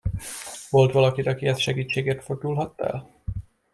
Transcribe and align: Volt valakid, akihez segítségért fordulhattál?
Volt 0.69 0.91
valakid, 0.91 1.27
akihez 1.27 1.57
segítségért 1.59 2.23
fordulhattál? 2.23 3.21